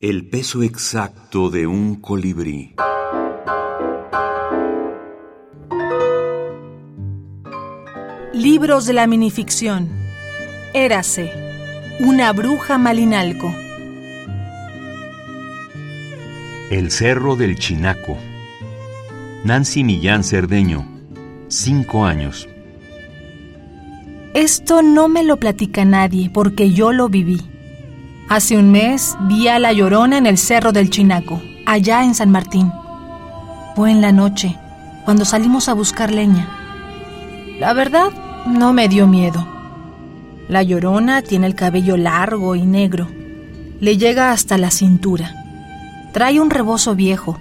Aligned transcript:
El 0.00 0.28
peso 0.28 0.62
exacto 0.62 1.50
de 1.50 1.66
un 1.66 1.96
colibrí. 1.96 2.76
Libros 8.32 8.86
de 8.86 8.92
la 8.92 9.08
minificción. 9.08 9.88
Érase. 10.72 11.32
Una 11.98 12.32
bruja 12.32 12.78
malinalco. 12.78 13.52
El 16.70 16.92
cerro 16.92 17.34
del 17.34 17.58
Chinaco. 17.58 18.16
Nancy 19.42 19.82
Millán 19.82 20.22
Cerdeño. 20.22 20.86
Cinco 21.48 22.04
años. 22.04 22.48
Esto 24.32 24.80
no 24.80 25.08
me 25.08 25.24
lo 25.24 25.38
platica 25.38 25.84
nadie 25.84 26.30
porque 26.32 26.70
yo 26.70 26.92
lo 26.92 27.08
viví. 27.08 27.47
Hace 28.28 28.58
un 28.58 28.70
mes 28.70 29.16
vi 29.22 29.48
a 29.48 29.58
la 29.58 29.72
llorona 29.72 30.18
en 30.18 30.26
el 30.26 30.36
cerro 30.36 30.70
del 30.70 30.90
Chinaco, 30.90 31.40
allá 31.64 32.04
en 32.04 32.14
San 32.14 32.30
Martín. 32.30 32.70
Fue 33.74 33.90
en 33.90 34.02
la 34.02 34.12
noche, 34.12 34.54
cuando 35.06 35.24
salimos 35.24 35.70
a 35.70 35.72
buscar 35.72 36.12
leña. 36.12 36.46
La 37.58 37.72
verdad, 37.72 38.10
no 38.46 38.74
me 38.74 38.86
dio 38.90 39.06
miedo. 39.06 39.48
La 40.46 40.62
llorona 40.62 41.22
tiene 41.22 41.46
el 41.46 41.54
cabello 41.54 41.96
largo 41.96 42.54
y 42.54 42.66
negro. 42.66 43.08
Le 43.80 43.96
llega 43.96 44.30
hasta 44.30 44.58
la 44.58 44.70
cintura. 44.70 45.32
Trae 46.12 46.38
un 46.38 46.50
rebozo 46.50 46.94
viejo. 46.94 47.38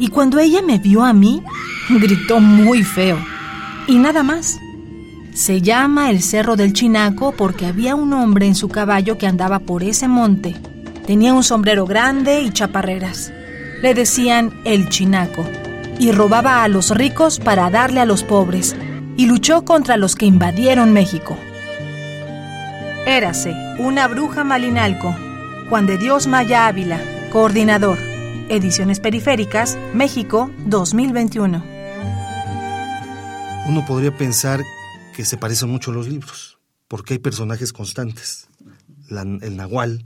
Y 0.00 0.08
cuando 0.08 0.40
ella 0.40 0.62
me 0.62 0.78
vio 0.78 1.04
a 1.04 1.12
mí, 1.12 1.44
gritó 1.90 2.40
muy 2.40 2.82
feo. 2.82 3.18
Y 3.86 3.98
nada 3.98 4.24
más. 4.24 4.58
Se 5.38 5.62
llama 5.62 6.10
el 6.10 6.20
Cerro 6.20 6.56
del 6.56 6.72
Chinaco 6.72 7.30
porque 7.30 7.66
había 7.66 7.94
un 7.94 8.12
hombre 8.12 8.48
en 8.48 8.56
su 8.56 8.68
caballo 8.68 9.18
que 9.18 9.28
andaba 9.28 9.60
por 9.60 9.84
ese 9.84 10.08
monte. 10.08 10.56
Tenía 11.06 11.32
un 11.32 11.44
sombrero 11.44 11.86
grande 11.86 12.40
y 12.40 12.50
chaparreras. 12.50 13.32
Le 13.80 13.94
decían 13.94 14.52
el 14.64 14.88
Chinaco 14.88 15.46
y 16.00 16.10
robaba 16.10 16.64
a 16.64 16.68
los 16.68 16.90
ricos 16.90 17.38
para 17.38 17.70
darle 17.70 18.00
a 18.00 18.04
los 18.04 18.24
pobres 18.24 18.74
y 19.16 19.26
luchó 19.26 19.64
contra 19.64 19.96
los 19.96 20.16
que 20.16 20.26
invadieron 20.26 20.92
México. 20.92 21.38
Érase 23.06 23.54
una 23.78 24.08
bruja 24.08 24.42
malinalco. 24.42 25.14
Juan 25.68 25.86
de 25.86 25.98
Dios 25.98 26.26
Maya 26.26 26.66
Ávila, 26.66 26.98
coordinador. 27.30 27.98
Ediciones 28.48 28.98
Periféricas, 28.98 29.78
México 29.94 30.50
2021. 30.66 31.62
Uno 33.68 33.86
podría 33.86 34.10
pensar 34.10 34.64
que 35.18 35.24
se 35.24 35.36
parecen 35.36 35.68
mucho 35.68 35.90
los 35.90 36.06
libros, 36.06 36.60
porque 36.86 37.14
hay 37.14 37.18
personajes 37.18 37.72
constantes. 37.72 38.46
el 39.10 39.56
nahual, 39.56 40.04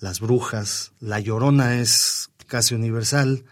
las 0.00 0.18
brujas, 0.18 0.90
la 0.98 1.20
llorona 1.20 1.80
es 1.80 2.28
casi 2.48 2.74
universal, 2.74 3.44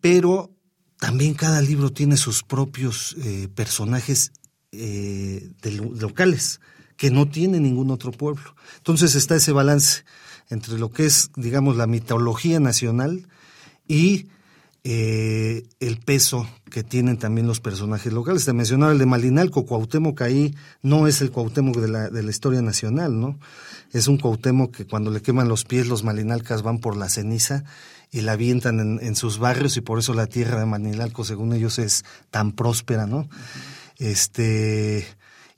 pero 0.00 0.50
también 0.98 1.34
cada 1.34 1.60
libro 1.60 1.92
tiene 1.92 2.16
sus 2.16 2.42
propios 2.42 3.14
eh, 3.22 3.46
personajes 3.54 4.32
eh, 4.72 5.52
locales 5.94 6.60
que 6.96 7.12
no 7.12 7.28
tiene 7.28 7.60
ningún 7.60 7.92
otro 7.92 8.10
pueblo. 8.10 8.56
Entonces 8.78 9.14
está 9.14 9.36
ese 9.36 9.52
balance 9.52 10.02
entre 10.50 10.80
lo 10.80 10.90
que 10.90 11.06
es, 11.06 11.30
digamos, 11.36 11.76
la 11.76 11.86
mitología 11.86 12.58
nacional 12.58 13.28
y 13.86 14.26
eh, 14.84 15.62
el 15.78 15.98
peso 15.98 16.48
que 16.68 16.82
tienen 16.82 17.16
también 17.16 17.46
los 17.46 17.60
personajes 17.60 18.12
locales. 18.12 18.44
Te 18.44 18.52
mencionaba 18.52 18.92
el 18.92 18.98
de 18.98 19.06
Malinalco, 19.06 19.64
Cuauhtémoc 19.64 20.20
ahí 20.22 20.56
no 20.82 21.06
es 21.06 21.20
el 21.20 21.30
Cuauhtémoc 21.30 21.76
de 21.76 21.88
la, 21.88 22.10
de 22.10 22.22
la 22.22 22.30
historia 22.30 22.62
nacional, 22.62 23.20
¿no? 23.20 23.38
Es 23.92 24.08
un 24.08 24.18
Cuauhtémoc 24.18 24.74
que 24.74 24.86
cuando 24.86 25.12
le 25.12 25.22
queman 25.22 25.48
los 25.48 25.64
pies 25.64 25.86
los 25.86 26.02
Malinalcas 26.02 26.62
van 26.62 26.78
por 26.78 26.96
la 26.96 27.08
ceniza 27.08 27.62
y 28.10 28.22
la 28.22 28.32
avientan 28.32 28.98
en, 29.00 29.16
sus 29.16 29.38
barrios 29.38 29.76
y 29.76 29.82
por 29.82 29.98
eso 29.98 30.14
la 30.14 30.26
tierra 30.26 30.58
de 30.58 30.66
Malinalco, 30.66 31.24
según 31.24 31.52
ellos, 31.52 31.78
es 31.78 32.04
tan 32.30 32.52
próspera, 32.52 33.06
¿no? 33.06 33.28
Este... 33.98 35.06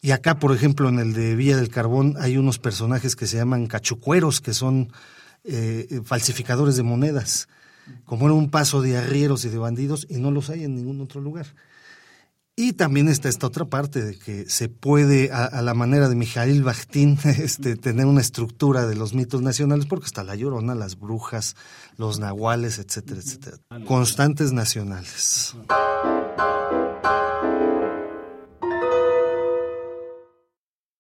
Y 0.03 0.11
acá, 0.11 0.39
por 0.39 0.55
ejemplo, 0.55 0.91
en 0.91 0.99
el 0.99 1.15
de 1.15 1.35
Villa 1.35 1.57
del 1.57 1.71
Carbón 1.71 2.17
hay 2.19 2.37
unos 2.37 2.59
personajes 2.59 3.17
que 3.17 3.27
se 3.27 3.39
llaman 3.39 3.69
cachucueros, 3.69 4.43
que 4.43 4.53
son 4.53 4.93
eh, 5.45 6.03
falsificadores 6.05 6.77
de 6.77 6.83
monedas 6.83 7.49
como 8.05 8.27
era 8.27 8.35
un 8.35 8.51
paso 8.51 8.83
de 8.83 8.97
arrieros 8.97 9.45
y 9.45 9.49
de 9.49 9.59
bandidos 9.59 10.07
y 10.09 10.17
no 10.17 10.31
los 10.31 10.51
hay 10.51 10.65
en 10.65 10.75
ningún 10.75 11.01
otro 11.01 11.21
lugar. 11.21 11.47
Y 12.57 12.75
también 12.75 13.09
está 13.09 13.29
esta 13.29 13.49
otra 13.49 13.65
parte 13.65 14.01
de 14.01 14.17
que 14.17 14.49
se 14.49 14.69
puede, 14.69 15.33
a, 15.33 15.61
la 15.61 15.75
manera 15.75 16.09
de 16.09 16.15
Mijail 16.15 16.63
Bakhtin, 16.63 17.19
este, 17.25 17.77
tener 17.77 18.07
una 18.07 18.21
estructura 18.21 18.87
de 18.87 18.95
los 18.95 19.13
mitos 19.13 19.43
nacionales, 19.43 19.87
porque 19.87 20.07
está 20.07 20.23
la 20.23 20.37
llorona, 20.37 20.77
las 20.77 20.99
brujas, 20.99 21.57
los 21.97 22.21
nahuales, 22.21 22.79
etcétera, 22.79 23.21
etcétera. 23.21 23.59
Constantes 23.87 24.53
nacionales. 24.53 25.57